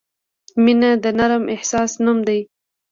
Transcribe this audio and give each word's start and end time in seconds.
•مینه 0.63 0.91
د 1.03 1.05
نرم 1.19 1.43
احساس 1.55 1.91
نوم 2.03 2.19
دی. 2.27 2.39